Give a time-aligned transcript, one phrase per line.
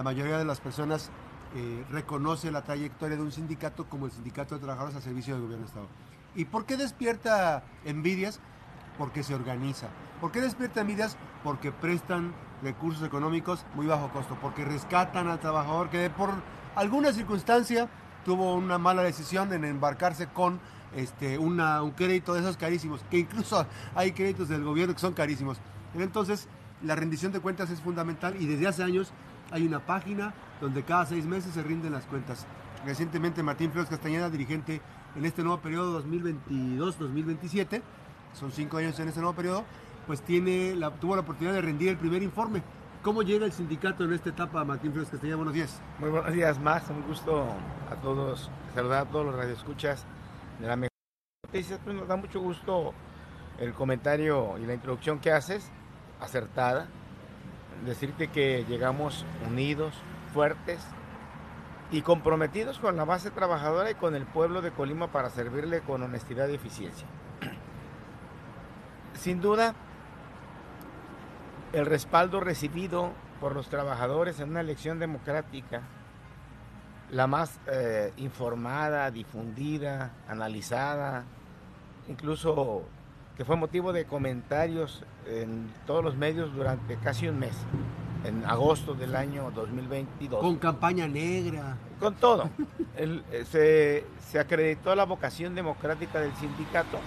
[0.00, 1.10] la mayoría de las personas
[1.54, 5.42] eh, reconoce la trayectoria de un sindicato como el Sindicato de Trabajadores al Servicio del
[5.42, 5.88] Gobierno de Estado.
[6.34, 8.40] ¿Y por qué despierta envidias?
[8.96, 9.88] Porque se organiza.
[10.18, 11.18] ¿Por qué despierta envidias?
[11.44, 12.32] Porque prestan
[12.62, 16.30] recursos económicos muy bajo costo, porque rescatan al trabajador que por
[16.76, 17.90] alguna circunstancia
[18.24, 20.60] tuvo una mala decisión en embarcarse con
[20.96, 25.12] este, una, un crédito de esos carísimos, que incluso hay créditos del gobierno que son
[25.12, 25.58] carísimos.
[25.92, 26.48] Entonces,
[26.82, 29.12] la rendición de cuentas es fundamental y desde hace años
[29.50, 32.46] hay una página donde cada seis meses se rinden las cuentas.
[32.84, 34.80] Recientemente Martín Flores Castañeda, dirigente
[35.16, 37.82] en este nuevo periodo 2022-2027,
[38.32, 39.64] son cinco años en este nuevo periodo,
[40.06, 42.62] pues tiene tuvo la oportunidad de rendir el primer informe.
[43.02, 45.36] ¿Cómo llega el sindicato en esta etapa, Martín Flores Castañeda?
[45.36, 45.80] Buenos días.
[45.98, 46.88] Muy buenos días, más.
[46.90, 47.46] Un gusto
[47.90, 50.04] a todos, saludar a todos los radioescuchas
[50.58, 50.90] de la mejor.
[51.50, 52.92] Pues nos da mucho gusto
[53.58, 55.70] el comentario y la introducción que haces,
[56.20, 56.88] acertada.
[57.84, 59.94] Decirte que llegamos unidos,
[60.32, 60.80] fuertes
[61.90, 66.02] y comprometidos con la base trabajadora y con el pueblo de Colima para servirle con
[66.02, 67.06] honestidad y eficiencia.
[69.14, 69.74] Sin duda,
[71.72, 75.82] el respaldo recibido por los trabajadores en una elección democrática,
[77.10, 81.24] la más eh, informada, difundida, analizada,
[82.08, 82.84] incluso
[83.40, 87.56] que fue motivo de comentarios en todos los medios durante casi un mes,
[88.22, 90.42] en agosto del año 2022.
[90.42, 91.78] Con campaña negra.
[91.98, 92.50] Con todo.
[92.96, 96.98] Eh, se, se acreditó la vocación democrática del sindicato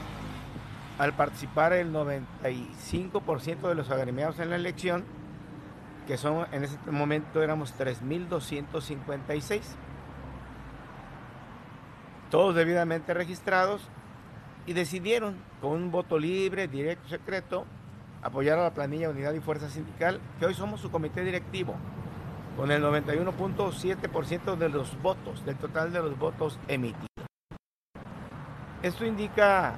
[0.97, 5.03] al participar el 95% de los agremiados en la elección,
[6.07, 9.61] que son en ese momento éramos 3.256,
[12.31, 13.87] todos debidamente registrados,
[14.65, 17.65] y decidieron con un voto libre, directo, secreto,
[18.21, 21.75] apoyar a la planilla Unidad y Fuerza Sindical, que hoy somos su comité directivo,
[22.55, 27.07] con el 91.7% de los votos, del total de los votos emitidos.
[28.81, 29.75] Esto indica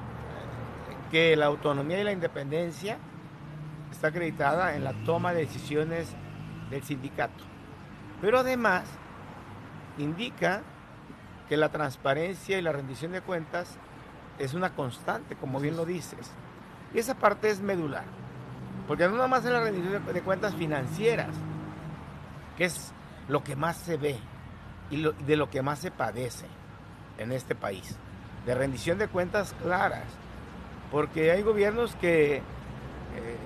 [1.12, 2.98] que la autonomía y la independencia
[3.92, 6.16] está acreditada en la toma de decisiones
[6.70, 7.44] del sindicato.
[8.22, 8.86] Pero además
[9.98, 10.64] indica
[11.48, 13.78] que la transparencia y la rendición de cuentas
[14.40, 16.32] es una constante, como bien lo dices.
[16.94, 18.06] Y esa parte es medular,
[18.88, 21.36] porque no nada más es la rendición de cuentas financieras,
[22.58, 22.94] que es
[23.28, 24.18] lo que más se ve
[24.90, 26.46] y de lo que más se padece
[27.18, 27.98] en este país,
[28.46, 30.06] de rendición de cuentas claras,
[30.92, 32.42] porque hay gobiernos que eh,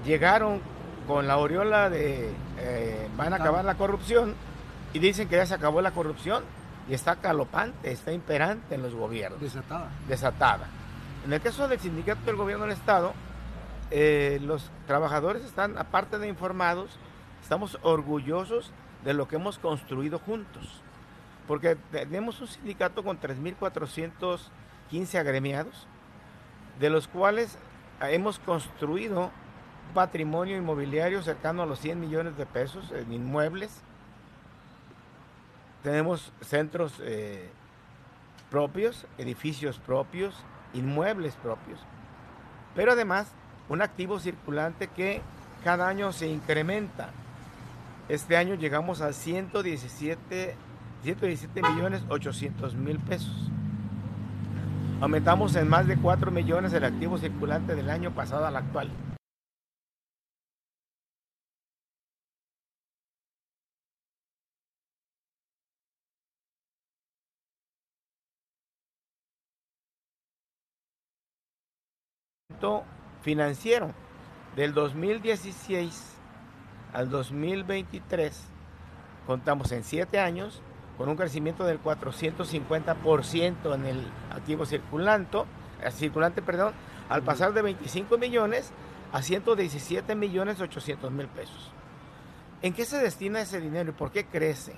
[0.06, 0.62] llegaron
[1.08, 4.36] con la aureola de eh, van a acabar la corrupción
[4.94, 6.44] y dicen que ya se acabó la corrupción
[6.88, 9.40] y está calopante, está imperante en los gobiernos.
[9.40, 9.90] Desatada.
[10.08, 10.68] Desatada.
[11.29, 13.13] En el caso del sindicato del gobierno del Estado,
[13.91, 16.97] eh, los trabajadores están, aparte de informados,
[17.44, 18.72] estamos orgullosos
[19.03, 20.81] de lo que hemos construido juntos.
[21.47, 25.85] Porque tenemos un sindicato con 3.415 agremiados,
[26.79, 27.59] de los cuales
[28.01, 29.29] hemos construido
[29.94, 33.84] patrimonio inmobiliario cercano a los 100 millones de pesos en inmuebles.
[35.84, 37.51] Tenemos centros eh,
[38.50, 40.34] propios, edificios propios,
[40.74, 41.80] inmuebles propios.
[42.75, 43.31] Pero además,
[43.69, 45.22] un activo circulante que
[45.63, 47.09] cada año se incrementa.
[48.07, 50.56] Este año llegamos a 117,
[51.03, 53.50] 117 millones 800 mil pesos.
[55.02, 58.90] Aumentamos en más de 4 millones el activo circulante del año pasado al actual.
[73.22, 73.92] Financiero
[74.56, 76.16] del 2016
[76.94, 78.47] al 2023
[79.28, 80.62] contamos en 7 años
[80.97, 85.38] con un crecimiento del 450% en el activo circulante,
[85.81, 86.74] eh, circulante perdón,
[87.08, 88.72] al pasar de 25 millones
[89.14, 91.72] a 117 millones 800 mil pesos.
[92.62, 94.74] ¿En qué se destina ese dinero y por qué crece?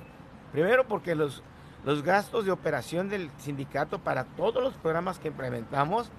[0.52, 1.42] Primero porque los,
[1.84, 6.12] los gastos de operación del sindicato para todos los programas que implementamos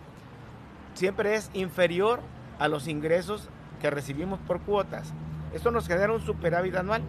[0.94, 2.20] siempre es inferior
[2.58, 3.48] a los ingresos
[3.80, 5.12] que recibimos por cuotas.
[5.52, 7.02] Esto nos genera un superávit anual.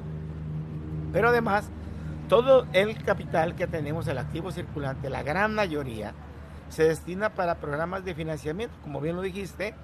[1.12, 1.70] Pero además,
[2.28, 6.14] todo el capital que tenemos, el activo circulante, la gran mayoría,
[6.70, 9.76] se destina para programas de financiamiento, como bien lo dijiste,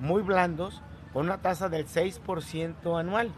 [0.00, 3.32] muy blandos, con una tasa del 6% anual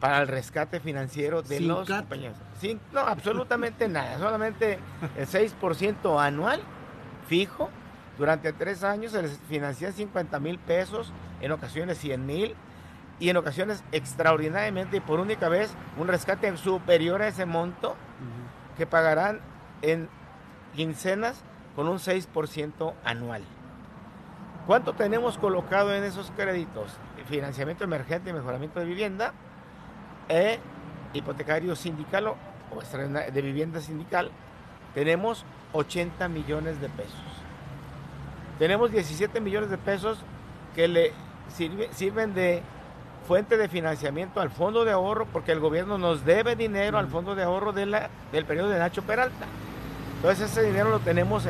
[0.00, 2.38] para el rescate financiero de los compañeros.
[2.60, 4.78] Sin, no, absolutamente nada, solamente
[5.16, 6.60] el 6% anual
[7.26, 7.68] fijo
[8.18, 12.54] durante tres años se les financian 50 mil pesos, en ocasiones 100 mil,
[13.20, 17.96] y en ocasiones extraordinariamente y por única vez un rescate superior a ese monto
[18.76, 19.40] que pagarán
[19.82, 20.08] en
[20.74, 21.42] quincenas
[21.74, 23.42] con un 6% anual.
[24.66, 26.92] ¿Cuánto tenemos colocado en esos créditos?
[27.28, 29.32] Financiamiento emergente y mejoramiento de vivienda,
[30.28, 30.58] e
[31.14, 32.36] hipotecario sindical o
[33.32, 34.30] de vivienda sindical,
[34.94, 37.27] tenemos 80 millones de pesos.
[38.58, 40.18] Tenemos 17 millones de pesos
[40.74, 41.12] que le
[41.92, 42.62] sirven de
[43.26, 47.34] fuente de financiamiento al fondo de ahorro porque el gobierno nos debe dinero al fondo
[47.34, 49.46] de ahorro de la, del periodo de Nacho Peralta.
[50.16, 51.44] Entonces ese dinero lo tenemos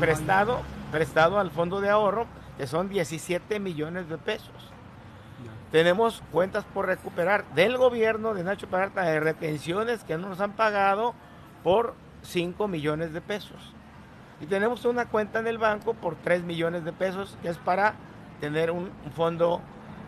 [0.00, 0.62] prestado
[0.94, 4.70] prestado al fondo de ahorro, que son 17 millones de pesos.
[5.72, 10.52] Tenemos cuentas por recuperar del gobierno de Nacho Parata de retenciones que no nos han
[10.52, 11.12] pagado
[11.64, 13.74] por 5 millones de pesos.
[14.40, 17.94] Y tenemos una cuenta en el banco por 3 millones de pesos, que es para
[18.40, 19.60] tener un, un fondo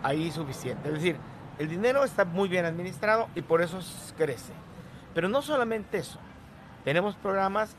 [0.03, 0.89] ahí suficiente.
[0.89, 1.17] Es decir,
[1.59, 3.79] el dinero está muy bien administrado y por eso
[4.17, 4.53] crece.
[5.15, 6.19] Pero no solamente eso,
[6.85, 7.77] tenemos programas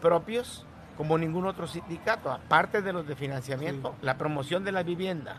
[0.00, 0.64] propios
[0.96, 5.36] como ningún otro sindicato, aparte de los de financiamiento, la promoción de la vivienda.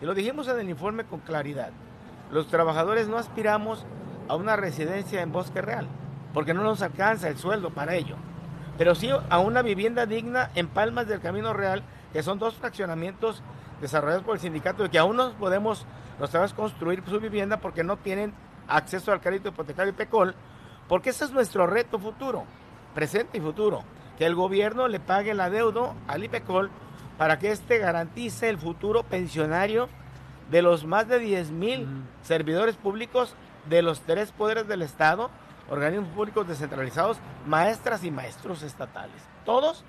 [0.00, 1.72] Y lo dijimos en el informe con claridad.
[2.30, 3.84] Los trabajadores no aspiramos
[4.28, 5.86] a una residencia en Bosque Real,
[6.32, 8.16] porque no nos alcanza el sueldo para ello.
[8.78, 11.82] Pero sí a una vivienda digna en Palmas del Camino Real,
[12.12, 13.42] que son dos fraccionamientos
[13.80, 15.86] desarrollados por el sindicato y que aún no podemos
[16.16, 18.32] trabajadores construir su vivienda porque no tienen
[18.68, 20.34] acceso al crédito hipotecario y PECOL,
[20.88, 22.44] porque ese es nuestro reto futuro,
[22.94, 23.84] presente y futuro
[24.18, 26.70] que el gobierno le pague el adeudo al IPECOL
[27.18, 29.88] para que éste garantice el futuro pensionario
[30.50, 31.88] de los más de 10 mil
[32.22, 33.34] servidores públicos
[33.68, 35.30] de los tres poderes del Estado,
[35.70, 39.22] organismos públicos descentralizados, maestras y maestros estatales.
[39.44, 39.84] Todos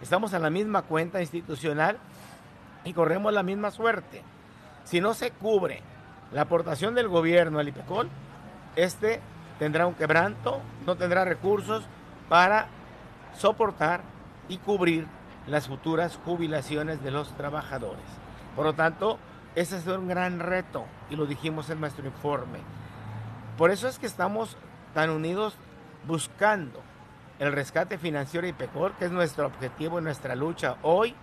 [0.00, 1.98] estamos en la misma cuenta institucional
[2.84, 4.22] y corremos la misma suerte.
[4.84, 5.82] Si no se cubre
[6.32, 8.08] la aportación del gobierno al IPECOL,
[8.76, 9.20] este
[9.58, 11.84] tendrá un quebranto, no tendrá recursos
[12.28, 12.68] para
[13.34, 14.02] soportar
[14.48, 15.06] y cubrir
[15.46, 18.04] las futuras jubilaciones de los trabajadores.
[18.54, 19.18] Por lo tanto,
[19.54, 22.60] ese es un gran reto y lo dijimos en nuestro informe.
[23.56, 24.56] Por eso es que estamos
[24.98, 25.54] tan unidos
[26.08, 26.82] buscando
[27.38, 31.14] el rescate financiero y PECOR, que es nuestro objetivo en nuestra lucha hoy,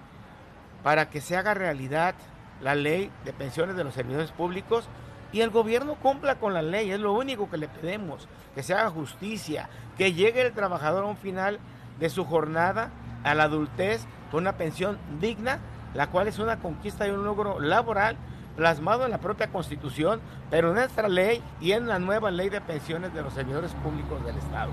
[0.81, 2.15] para que se haga realidad
[2.61, 4.87] la ley de pensiones de los servidores públicos
[5.33, 6.89] y el gobierno cumpla con la ley.
[6.89, 9.67] Es lo único que le pedimos, que se haga justicia,
[9.97, 11.59] que llegue el trabajador a un final
[11.99, 12.91] de su jornada
[13.25, 15.59] a la adultez con una pensión digna,
[15.93, 18.15] la cual es una conquista y un logro laboral
[18.55, 22.61] plasmado en la propia Constitución, pero en nuestra ley y en la nueva ley de
[22.61, 24.71] pensiones de los servidores públicos del Estado.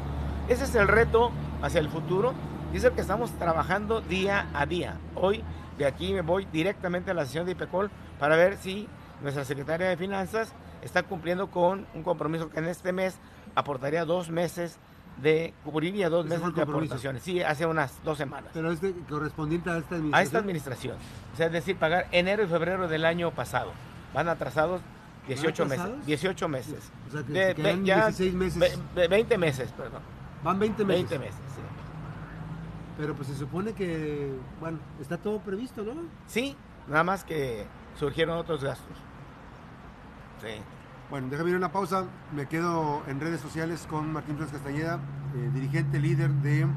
[0.49, 1.31] Ese es el reto
[1.63, 2.35] hacia el futuro
[2.73, 4.99] y es el que estamos trabajando día a día.
[5.15, 5.45] Hoy
[5.79, 8.89] de aquí me voy directamente a la sesión de IPECOL para ver si
[9.21, 10.53] nuestra secretaria de Finanzas
[10.83, 13.19] está cumpliendo con un compromiso que en este mes
[13.55, 14.79] aportaría dos meses
[15.21, 17.23] de cubriría dos meses de aportaciones.
[17.23, 18.51] Sí, hace unas dos semanas.
[18.55, 20.15] Pero es correspondiente a esta administración.
[20.15, 20.97] A esta administración.
[21.33, 23.73] O sea, es decir, pagar enero y febrero del año pasado.
[24.15, 24.81] Van atrasados
[25.29, 26.07] 18 meses.
[26.07, 26.91] 18 meses.
[27.09, 28.79] O sea, que quedan 16 meses.
[28.95, 30.03] 20 meses, perdón.
[30.43, 31.11] Van 20 meses.
[31.11, 31.63] 20 meses, sí.
[32.99, 35.95] Pero pues se supone que, bueno, está todo previsto, ¿no?
[36.27, 36.57] Sí,
[36.89, 37.67] nada más que
[37.99, 38.97] surgieron otros gastos.
[40.41, 40.61] Sí.
[41.13, 42.07] Bueno, déjame ir a una pausa.
[42.35, 44.99] Me quedo en redes sociales con Martín Flores Castañeda,
[45.37, 46.73] eh, dirigente líder del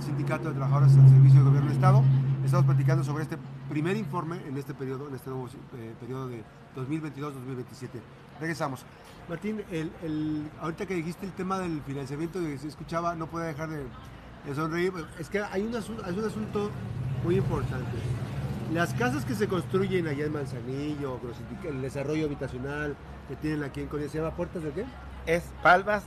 [0.00, 2.04] Sindicato de Trabajadores al Servicio del Gobierno del Estado.
[2.44, 6.44] Estamos platicando sobre este primer informe en este periodo, en este nuevo eh, periodo de
[6.76, 7.88] 2022-2027.
[8.38, 8.84] Regresamos.
[9.28, 9.60] Martín,
[10.60, 13.84] ahorita que dijiste el tema del financiamiento, que se escuchaba, no puede dejar de,
[14.54, 14.92] sonreír.
[15.18, 16.70] Es que hay un, hay un asunto
[17.24, 17.98] muy importante.
[18.72, 21.20] Las casas que se construyen allá en Manzanillo,
[21.68, 22.96] el desarrollo habitacional,
[23.32, 24.10] que tienen aquí en Corea.
[24.10, 24.84] ¿Se llama Puertas de qué?
[25.24, 26.04] Es Palmas,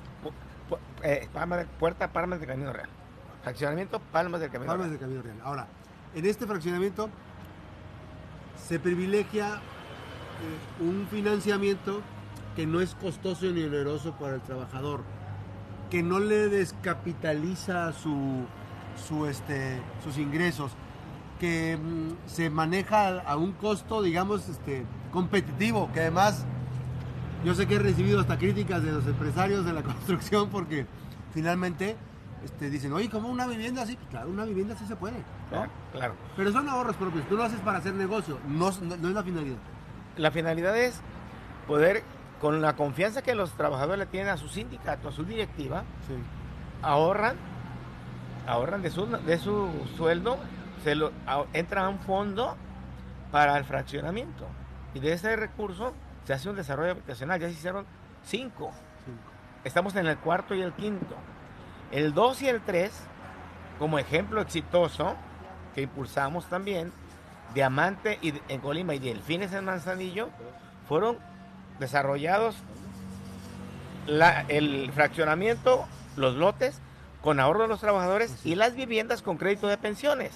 [1.01, 1.27] eh,
[1.79, 2.88] Puerta Palmas del Camino Real.
[3.41, 5.38] Fraccionamiento Palmas del Camino Palmas del Camino Real.
[5.44, 5.67] Ahora,
[6.13, 7.10] en este fraccionamiento
[8.67, 12.01] se privilegia eh, un financiamiento
[12.55, 15.01] que no es costoso ni oneroso para el trabajador,
[15.89, 18.46] que no le descapitaliza su,
[19.08, 20.74] su, este, sus ingresos,
[21.39, 26.46] que mm, se maneja a un costo, digamos, este, competitivo, que además
[27.45, 30.87] yo sé que he recibido hasta críticas de los empresarios de la construcción porque
[31.33, 31.95] finalmente
[32.43, 33.97] este, dicen, oye, ¿cómo una vivienda así?
[34.09, 35.17] Claro, una vivienda sí se puede.
[35.91, 39.57] Claro, Pero son ahorros propios, tú lo haces para hacer negocio, no, es la finalidad.
[40.17, 40.99] La finalidad es
[41.67, 42.03] poder,
[42.41, 45.83] con la confianza que los trabajadores le tienen a su sindicato, a su directiva,
[46.81, 47.35] ahorran,
[48.47, 50.37] ahorran de su, de su sueldo,
[50.83, 51.11] se lo,
[51.53, 52.55] entra a un fondo
[53.31, 54.47] para el fraccionamiento.
[54.95, 55.93] Y de ese recurso
[56.25, 57.86] se hace un desarrollo habitacional, ya se hicieron
[58.24, 58.72] cinco.
[59.05, 59.20] Cinco.
[59.63, 61.15] Estamos en el cuarto y el quinto.
[61.91, 62.91] El 2 y el 3,
[63.79, 65.15] como ejemplo exitoso,
[65.74, 66.91] que impulsamos también,
[67.53, 70.29] Diamante y, en Colima y Delfines en Manzanillo,
[70.88, 71.20] fueron
[71.79, 72.55] desarrollados
[74.08, 76.79] la- el fraccionamiento, los lotes,
[77.22, 80.32] con ahorro de los trabajadores y las viviendas con crédito de pensiones.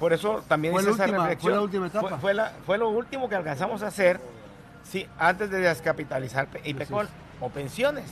[0.00, 1.50] Por eso también Fue hice la esa última- reflexión.
[1.50, 2.08] fue la última etapa.
[2.08, 4.20] Fue, fue la- fue lo último que alcanzamos a hacer
[4.84, 7.08] sí, antes de descapitalizar Pe- IPECOL
[7.40, 8.10] o pensiones.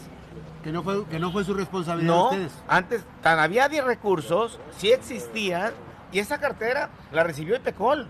[0.62, 2.52] Que no fue, que no fue su responsabilidad No, de ustedes.
[2.68, 5.72] antes tan había 10 recursos, sí existían,
[6.12, 8.06] y esa cartera la recibió IPECOL.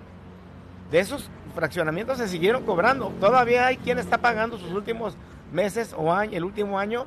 [0.91, 3.13] De esos fraccionamientos se siguieron cobrando.
[3.21, 5.15] Todavía hay quien está pagando sus últimos
[5.53, 7.07] meses o año, el último año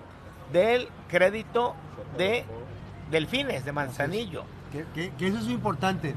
[0.53, 1.75] del crédito
[2.17, 2.45] de
[3.11, 4.43] Delfines, de Manzanillo.
[4.71, 6.15] Que, que- que eso es importante.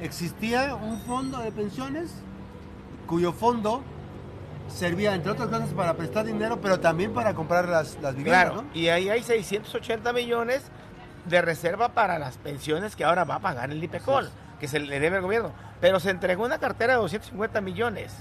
[0.00, 2.14] Existía un fondo de pensiones
[3.06, 3.82] cuyo fondo
[4.68, 8.62] servía, entre otras cosas, para prestar dinero, pero también para comprar las, las viviendas, Claro,
[8.62, 8.68] ¿no?
[8.74, 10.70] y ahí hay 680 millones
[11.24, 14.30] de reserva para las pensiones que ahora va a pagar el IPECOL,
[14.60, 15.52] que se le debe al gobierno.
[15.80, 18.14] Pero se entregó una cartera de 250 millones.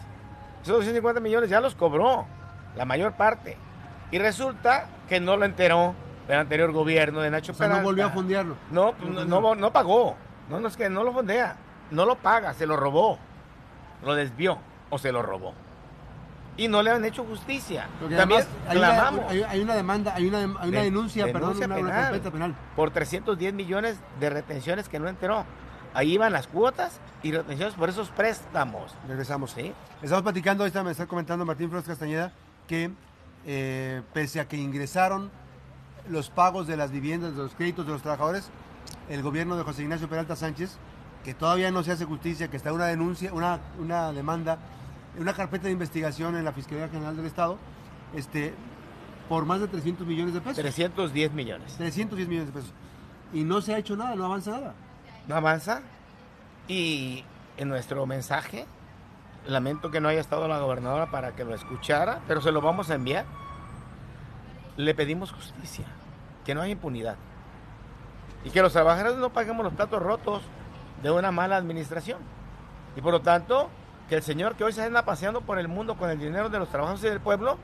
[0.63, 2.25] Esos 250 millones ya los cobró,
[2.75, 3.57] la mayor parte.
[4.11, 5.93] Y resulta que no lo enteró
[6.27, 8.55] el anterior gobierno de Nacho O sea, no volvió a fondearlo.
[8.71, 10.15] No, pues, no, no, no pagó.
[10.49, 11.57] No, no es que no lo fondea.
[11.91, 13.19] No lo paga, se lo robó.
[14.03, 14.57] Lo desvió
[14.89, 15.53] o se lo robó.
[16.57, 17.87] Y no le han hecho justicia.
[17.99, 21.25] Porque También hay una, clamamos hay, hay una demanda, hay una, hay una De- denuncia,
[21.25, 22.31] perdón, denuncia una, una penal.
[22.31, 22.55] penal.
[22.75, 25.43] por 310 millones de retenciones que no enteró.
[25.93, 28.93] Ahí iban las cuotas y retenciones por esos préstamos.
[29.07, 29.51] Regresamos.
[29.51, 29.73] ¿sí?
[30.01, 32.31] Estamos platicando, ahorita me está comentando Martín Flores Castañeda,
[32.67, 32.91] que
[33.45, 35.31] eh, pese a que ingresaron
[36.09, 38.49] los pagos de las viviendas, de los créditos de los trabajadores,
[39.09, 40.77] el gobierno de José Ignacio Peralta Sánchez,
[41.23, 44.57] que todavía no se hace justicia, que está una denuncia, una, una demanda,
[45.19, 47.57] una carpeta de investigación en la Fiscalía General del Estado,
[48.13, 48.53] este,
[49.29, 50.57] por más de 300 millones de pesos.
[50.57, 51.75] 310 millones.
[51.77, 52.73] 310 millones de pesos.
[53.33, 54.73] Y no se ha hecho nada, no avanza nada.
[55.27, 55.81] No avanza.
[56.67, 57.23] Y
[57.57, 58.65] en nuestro mensaje,
[59.47, 62.89] lamento que no haya estado la gobernadora para que lo escuchara, pero se lo vamos
[62.89, 63.25] a enviar.
[64.77, 65.85] Le pedimos justicia,
[66.43, 67.15] que no haya impunidad.
[68.43, 70.43] Y que los trabajadores no paguemos los platos rotos
[71.01, 72.19] de una mala administración.
[72.95, 73.69] Y por lo tanto,
[74.09, 76.59] que el señor que hoy se anda paseando por el mundo con el dinero de
[76.59, 77.57] los trabajadores y del pueblo,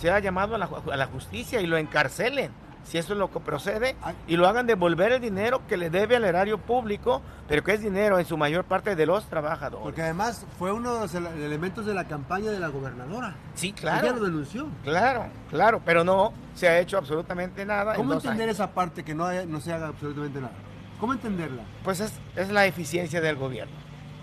[0.00, 2.50] sea llamado a la, ju- a la justicia y lo encarcelen,
[2.84, 4.14] si eso es lo que procede, Ay.
[4.26, 7.80] y lo hagan devolver el dinero que le debe al erario público, pero que es
[7.80, 9.82] dinero en su mayor parte de los trabajadores.
[9.82, 13.34] Porque además fue uno de los ele- elementos de la campaña de la gobernadora.
[13.54, 14.66] sí, Ella claro, lo denunció.
[14.82, 17.94] claro, claro, pero no se ha hecho absolutamente nada.
[17.94, 18.56] ¿Cómo entender años.
[18.56, 20.52] esa parte que no, haya- no se haga absolutamente nada?
[21.00, 21.62] ¿Cómo entenderla?
[21.84, 23.74] Pues es, es la eficiencia del gobierno.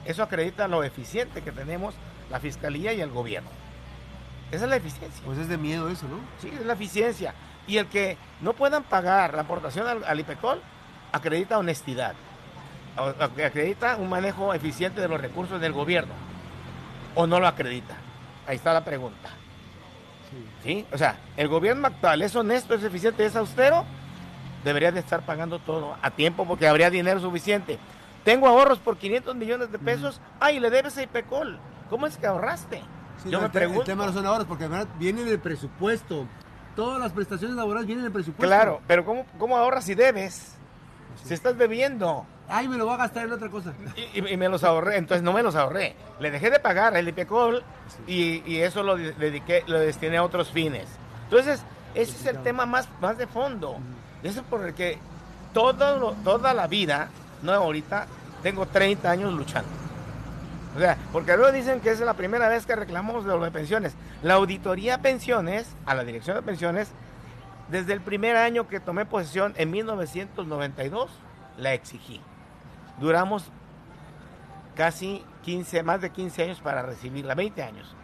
[0.05, 1.93] Eso acredita lo eficiente que tenemos
[2.29, 3.49] la fiscalía y el gobierno.
[4.51, 5.21] Esa es la eficiencia.
[5.25, 6.17] Pues es de miedo eso, ¿no?
[6.41, 7.33] Sí, es la eficiencia.
[7.67, 10.61] Y el que no puedan pagar la aportación al, al IPECOL
[11.11, 12.13] acredita honestidad.
[12.97, 16.13] Acredita un manejo eficiente de los recursos del gobierno.
[17.15, 17.95] O no lo acredita.
[18.47, 19.29] Ahí está la pregunta.
[20.63, 20.85] ¿Sí?
[20.91, 23.85] O sea, el gobierno actual es honesto, es eficiente, es austero,
[24.63, 27.79] debería de estar pagando todo a tiempo porque habría dinero suficiente.
[28.23, 30.21] Tengo ahorros por 500 millones de pesos.
[30.39, 31.59] Ay, le debes a IPECOL.
[31.89, 32.81] ¿Cómo es que ahorraste?
[33.23, 33.81] Sí, Yo no, me el, pregunto.
[33.81, 36.27] el tema no son ahorros, porque además viene en el presupuesto.
[36.75, 38.47] Todas las prestaciones laborales vienen en el presupuesto.
[38.47, 40.55] Claro, pero ¿cómo, cómo ahorras si debes?
[41.23, 42.25] Si estás bebiendo.
[42.47, 43.73] Ay, me lo voy a gastar en otra cosa.
[43.95, 45.95] Y, y- y me los ahorré, entonces no me los ahorré.
[46.19, 47.63] Le dejé de pagar el IPECOL
[48.07, 50.87] y, y eso lo de- dediqué, lo destiné a otros fines.
[51.25, 51.61] Entonces,
[51.95, 53.77] ese es el tema más, más de fondo.
[54.23, 54.97] Eso por el que
[55.53, 57.09] todo toda la vida,
[57.41, 58.07] no ahorita,
[58.41, 59.69] tengo 30 años luchando.
[60.75, 63.51] O sea, porque luego dicen que es la primera vez que reclamamos de lo de
[63.51, 63.93] pensiones.
[64.23, 66.91] La auditoría pensiones, a la dirección de pensiones,
[67.69, 71.11] desde el primer año que tomé posesión en 1992,
[71.57, 72.21] la exigí.
[72.99, 73.51] Duramos
[74.75, 77.95] casi 15, más de 15 años para recibirla, 20 años.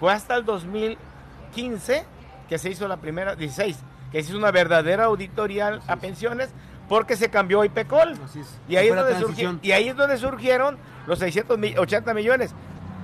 [0.00, 2.04] Fue hasta el 2015
[2.48, 3.78] que se hizo la primera, 16,
[4.10, 6.50] que se hizo una verdadera auditoría a pensiones
[6.88, 8.18] porque se cambió IPECOL.
[8.24, 8.58] Así es.
[8.68, 9.60] Y ahí, es donde surgi- transición.
[9.62, 12.54] y ahí es donde surgieron los 680 millones.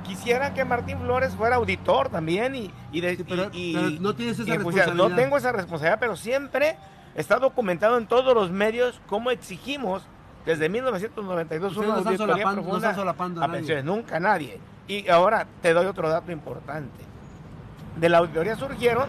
[0.07, 3.99] Quisiera que Martín Flores fuera auditor también y, y, de- Sí, pero- y- pero y-
[3.99, 5.17] no tienes esa pusiera- No responsabilidad.
[5.17, 6.77] tengo esa responsabilidad, pero siempre
[7.15, 10.03] está documentado en todos los medios cómo exigimos
[10.47, 13.85] desde 1992 Ustedes una no auditoría no profunda solapando a a pensiones.
[13.85, 14.59] Nunca nadie.
[14.87, 17.05] Y ahora te doy otro dato importante.
[17.97, 19.09] De la auditoría surgieron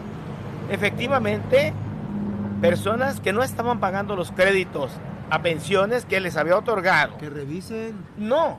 [0.70, 1.72] efectivamente
[2.60, 4.92] personas que no estaban pagando los créditos
[5.30, 7.16] a pensiones que les había otorgado.
[7.18, 8.04] Que revisen.
[8.16, 8.58] No,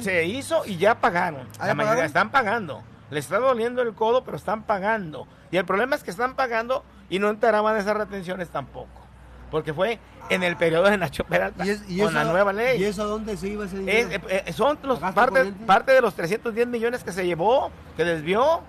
[0.00, 1.46] se hizo y ya pagaron.
[1.58, 2.82] ¿Ah, ya la mayoría están pagando.
[3.10, 5.26] Le está doliendo el codo, pero están pagando.
[5.50, 9.02] Y el problema es que están pagando y no enteraban esas retenciones tampoco.
[9.50, 9.98] Porque fue
[10.30, 11.62] en el periodo de Nacho Peralta
[11.98, 12.80] con la nueva ley.
[12.80, 14.08] ¿Y eso a dónde se iba ese dinero?
[14.10, 18.62] Eh, eh, son los, parte, parte de los 310 millones que se llevó, que desvió,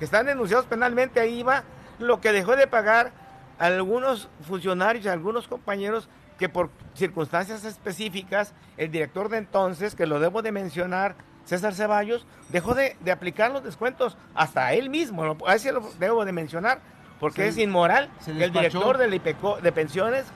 [0.00, 1.20] que están denunciados penalmente.
[1.20, 1.62] Ahí iba
[2.00, 3.12] lo que dejó de pagar
[3.58, 10.42] algunos funcionarios, algunos compañeros que por circunstancias específicas, el director de entonces, que lo debo
[10.42, 15.80] de mencionar, César Ceballos, dejó de, aplicar los descuentos hasta él mismo, a ese lo
[15.98, 16.80] debo de mencionar,
[17.18, 20.26] porque es inmoral que el director del IPECO, de pensiones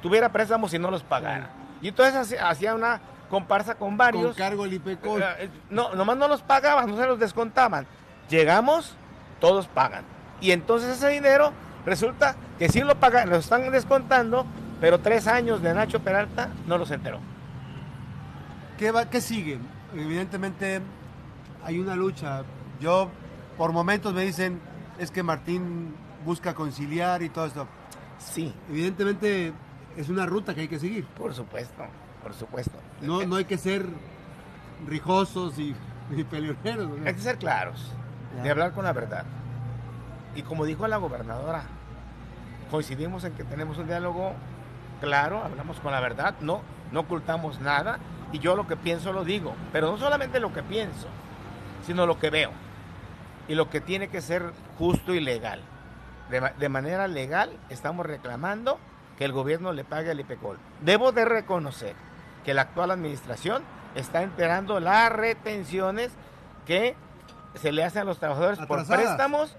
[0.00, 1.50] tuviera préstamos y no los pagara.
[1.82, 4.24] Y entonces hacía una comparsa con varios.
[4.24, 5.18] Con cargo el IPECO.
[5.18, 7.86] Eh, eh, no, nomás no los pagaban, no se los descontaban.
[8.30, 8.94] Llegamos,
[9.40, 10.04] todos pagan.
[10.40, 11.52] Y entonces ese dinero
[11.84, 14.46] resulta que sí lo pagan, lo están descontando,
[14.80, 17.20] pero tres años de Nacho Peralta no los enteró.
[18.76, 19.58] ¿Qué, va, qué sigue?
[19.94, 20.80] Evidentemente
[21.64, 22.42] hay una lucha.
[22.80, 23.10] Yo,
[23.56, 24.60] por momentos me dicen,
[24.98, 25.94] es que Martín
[26.24, 27.66] busca conciliar y todo esto.
[28.18, 28.54] Sí.
[28.68, 29.52] Evidentemente
[29.96, 31.04] es una ruta que hay que seguir.
[31.06, 31.84] Por supuesto,
[32.22, 32.78] por supuesto.
[33.02, 33.86] No, no hay que ser
[34.86, 35.74] rijosos y,
[36.10, 36.26] y
[37.04, 37.92] Hay que ser claros,
[38.42, 39.24] de hablar con la verdad.
[40.38, 41.64] Y como dijo la gobernadora,
[42.70, 44.34] coincidimos en que tenemos un diálogo
[45.00, 47.98] claro, hablamos con la verdad, no, no ocultamos nada
[48.30, 51.08] y yo lo que pienso lo digo, pero no solamente lo que pienso,
[51.84, 52.52] sino lo que veo
[53.48, 55.60] y lo que tiene que ser justo y legal.
[56.30, 58.78] De, manera legal estamos reclamando
[59.16, 60.56] que el gobierno le pague al IPECOL.
[60.82, 61.96] Debo de reconocer
[62.44, 63.64] que la actual administración
[63.96, 66.12] está enterando las retenciones
[66.64, 66.94] que
[67.56, 69.56] se le hacen a los trabajadores por préstamos,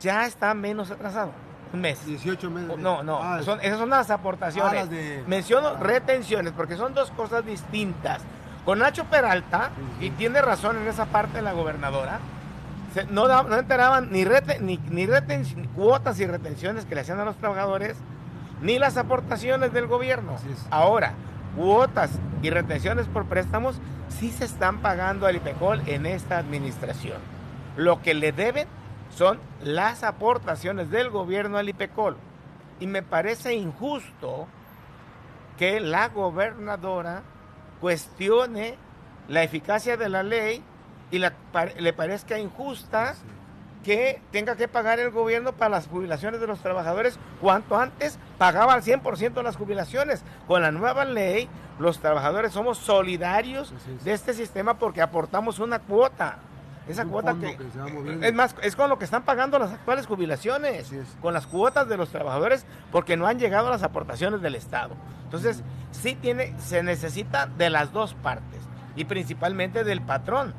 [0.00, 1.32] ya está menos atrasado
[1.74, 2.06] un mes.
[2.06, 2.78] 18 meses.
[2.78, 4.88] No, no, ah, esas son las aportaciones.
[4.90, 5.80] Ah, Menciono ah.
[5.80, 8.22] retenciones porque son dos cosas distintas.
[8.64, 12.18] Con Nacho Peralta, y tiene razón en esa parte de la gobernadora,
[13.10, 14.24] no, no, enteraban ni,
[14.60, 15.06] ni, ni
[15.74, 17.98] cuotas y retenciones que le hacían a los trabajadores,
[18.62, 20.36] ni las aportaciones del gobierno.
[20.70, 21.12] Ahora,
[21.56, 23.76] cuotas y retenciones por préstamos
[24.08, 27.18] sí se están pagando al IPECOL en esta administración.
[27.76, 28.66] Lo que le deben
[29.16, 32.16] son las aportaciones del gobierno al IPECOL.
[32.80, 34.46] Y me parece injusto
[35.58, 37.22] que la gobernadora
[37.80, 38.76] cuestione
[39.28, 40.62] la eficacia de la ley
[41.10, 43.14] y le parezca injusta
[43.84, 48.72] que tenga que pagar el gobierno para las jubilaciones de los trabajadores cuanto antes pagaba
[48.72, 50.24] al 100% las jubilaciones.
[50.48, 51.48] Con la nueva ley,
[51.78, 53.72] los trabajadores somos solidarios
[54.02, 56.38] de este sistema porque aportamos una cuota.
[56.86, 57.56] Esa cuota que,
[58.20, 60.90] es más, es con lo que están pagando las actuales jubilaciones,
[61.22, 64.94] con las cuotas de los trabajadores, porque no han llegado las aportaciones del Estado.
[65.24, 68.60] Entonces, sí tiene, se necesita de las dos partes,
[68.96, 70.54] y principalmente del patrón,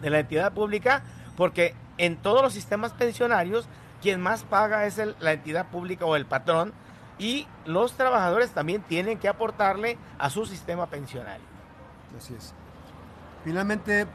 [0.00, 1.02] de la entidad pública,
[1.36, 3.68] porque en todos los sistemas pensionarios,
[4.00, 6.72] quien más paga es la entidad pública o el patrón,
[7.18, 11.46] y los trabajadores también tienen que aportarle a su sistema pensionario.
[12.16, 12.54] Así es.
[13.44, 14.06] Finalmente,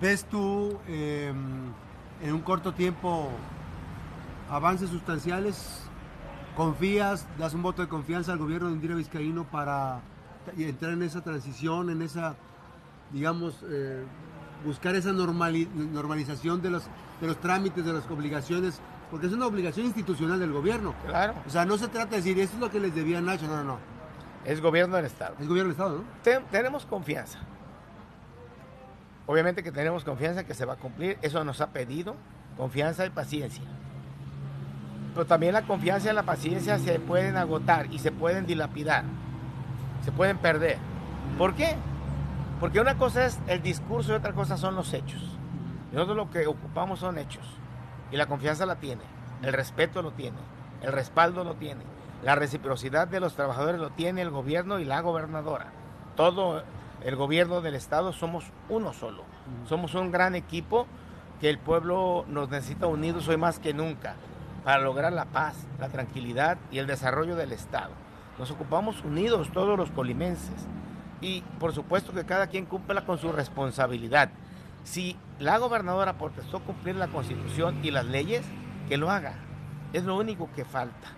[0.00, 1.72] ¿Ves tú em,
[2.22, 3.28] en un corto tiempo
[4.50, 5.82] avances sustanciales?
[6.54, 10.00] ¿Confías, das un voto de confianza al gobierno de Indira Vizcaíno para
[10.56, 12.34] entrar en esa transición, en esa,
[13.12, 14.04] digamos, eh,
[14.64, 16.84] buscar esa normalización de los,
[17.20, 18.80] de los trámites, de las obligaciones?
[19.10, 20.94] Porque es una obligación institucional del gobierno.
[21.06, 21.34] Claro.
[21.46, 23.56] O sea, no se trata de decir, esto es lo que les debía Nacho, no,
[23.56, 23.78] no, no.
[24.44, 25.36] Es gobierno del Estado.
[25.40, 26.46] Es gobierno del Estado, ¿no?
[26.50, 27.38] tenemos confianza.
[29.26, 32.14] Obviamente que tenemos confianza que se va a cumplir, eso nos ha pedido,
[32.56, 33.64] confianza y paciencia.
[35.14, 39.04] Pero también la confianza y la paciencia se pueden agotar y se pueden dilapidar,
[40.04, 40.78] se pueden perder.
[41.38, 41.74] ¿Por qué?
[42.60, 45.22] Porque una cosa es el discurso y otra cosa son los hechos.
[45.92, 47.46] Nosotros lo que ocupamos son hechos.
[48.12, 49.02] Y la confianza la tiene,
[49.42, 50.38] el respeto lo tiene,
[50.82, 51.82] el respaldo lo tiene,
[52.22, 55.72] la reciprocidad de los trabajadores lo tiene el gobierno y la gobernadora.
[56.14, 56.62] Todo
[57.04, 59.24] el gobierno del Estado somos uno solo.
[59.68, 60.86] Somos un gran equipo
[61.40, 64.14] que el pueblo nos necesita unidos hoy más que nunca
[64.64, 67.92] para lograr la paz, la tranquilidad y el desarrollo del Estado.
[68.38, 70.66] Nos ocupamos unidos todos los colimenses
[71.20, 74.30] y por supuesto que cada quien cumpla con su responsabilidad.
[74.84, 78.44] Si la gobernadora protestó cumplir la constitución y las leyes,
[78.88, 79.34] que lo haga.
[79.92, 81.08] Es lo único que falta.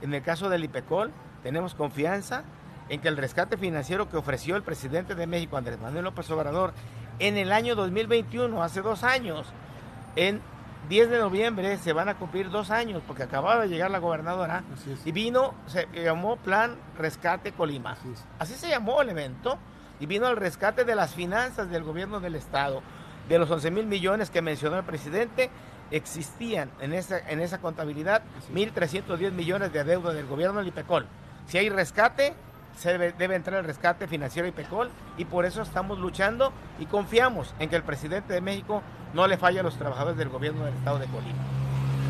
[0.00, 2.44] En el caso del IPECOL, tenemos confianza
[2.92, 6.74] en que el rescate financiero que ofreció el presidente de México, Andrés Manuel López Obrador,
[7.20, 9.46] en el año 2021, hace dos años,
[10.14, 10.42] en
[10.90, 14.62] 10 de noviembre se van a cumplir dos años, porque acababa de llegar la gobernadora
[15.06, 17.96] y vino, se llamó Plan Rescate Colima.
[18.38, 19.56] Así, se llamó el evento,
[19.98, 22.82] y vino al rescate de las finanzas del gobierno del Estado.
[23.26, 25.48] De los 11 mil millones que mencionó el presidente,
[25.90, 28.20] existían en esa, en esa contabilidad
[28.52, 31.06] 1.310 millones de deuda del gobierno del IPECOL.
[31.46, 32.34] Si hay rescate,
[32.76, 37.54] se debe, debe, entrar el rescate financiero IPECOL y por eso estamos luchando y confiamos
[37.58, 38.82] en que el presidente de México
[39.14, 41.42] no le falle a los trabajadores del gobierno del estado de Colima.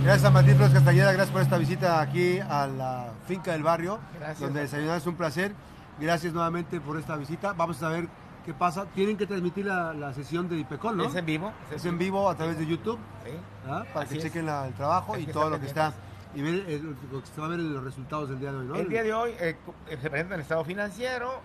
[0.03, 4.01] Gracias a Martín Flores Castañeda, gracias por esta visita aquí a la finca del barrio,
[4.19, 5.53] gracias, donde desayunar es un placer.
[6.01, 7.53] Gracias nuevamente por esta visita.
[7.53, 8.09] Vamos a ver
[8.45, 8.87] qué pasa.
[8.87, 11.05] Tienen que transmitir la, la sesión de IPECOL, ¿no?
[11.05, 11.53] Es en vivo.
[11.71, 13.31] Es, en vivo a través de YouTube, sí.
[13.69, 13.85] ¿ah?
[13.93, 15.93] para Así que chequen la, el trabajo y todo lo que está
[16.35, 18.67] y ver eh, lo que se va a ver los resultados del día de hoy,
[18.67, 18.77] ¿no?
[18.77, 19.57] El día de hoy eh,
[19.89, 21.41] se presenta el estado financiero,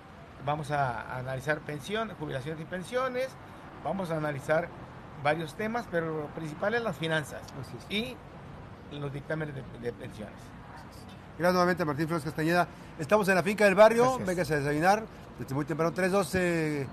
[0.45, 3.29] vamos a, analizar pensión, jubilaciones y pensiones,
[3.83, 4.69] vamos a analizar
[5.23, 7.41] varios temas, pero lo principal es las finanzas
[7.89, 8.15] y
[8.91, 10.37] los dictámenes de, de pensiones.
[11.37, 12.67] Gracias nuevamente Martín Flores Castañeda.
[12.97, 15.05] Estamos en la finca del barrio, véngase a desayunar.
[15.37, 16.87] Desde muy temprano, 312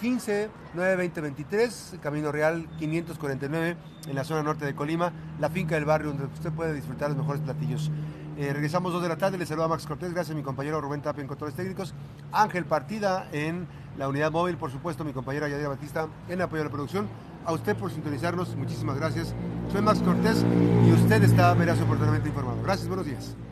[0.00, 3.76] 15 920 23, Camino Real 549
[4.08, 7.18] en la zona norte de Colima, la finca del barrio donde usted puede disfrutar los
[7.18, 7.90] mejores platillos.
[8.38, 11.02] Eh, regresamos dos de la tarde, le saluda Max Cortés, gracias a mi compañero Rubén
[11.02, 11.92] Tapia en controles técnicos,
[12.32, 13.66] Ángel Partida en
[13.98, 17.06] la unidad móvil, por supuesto mi compañera Yadira Batista en apoyo a la producción.
[17.44, 19.34] A usted por sintonizarnos, muchísimas gracias.
[19.70, 20.44] Soy Max Cortés
[20.86, 22.62] y usted está veraz oportunamente informado.
[22.62, 23.34] Gracias, buenos días.